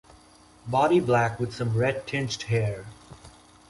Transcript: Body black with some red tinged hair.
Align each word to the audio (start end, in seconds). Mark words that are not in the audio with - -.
Body 0.65 0.99
black 0.99 1.39
with 1.39 1.53
some 1.53 1.77
red 1.77 2.07
tinged 2.07 2.41
hair. 2.41 2.87